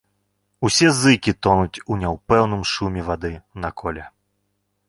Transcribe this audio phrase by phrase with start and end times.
[0.69, 3.33] Усе зыкі тонуць у няўпынным шуме вады
[3.67, 4.05] на коле.